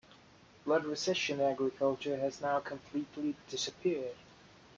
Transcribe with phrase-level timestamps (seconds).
[0.63, 4.15] Flood recession agriculture has now completely disappeared.